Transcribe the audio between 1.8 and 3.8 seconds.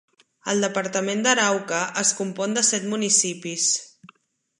es compon de set municipis.